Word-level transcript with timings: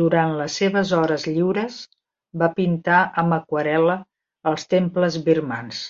Durant 0.00 0.30
les 0.38 0.54
seves 0.60 0.92
hores 0.98 1.26
lliures, 1.30 1.76
va 2.42 2.48
pintar 2.60 3.00
amb 3.24 3.36
aquarel·la 3.38 3.98
els 4.52 4.66
temples 4.76 5.20
birmans. 5.28 5.84